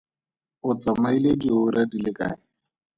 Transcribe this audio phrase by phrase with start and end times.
[0.69, 2.39] O tsamaile diura di le kae?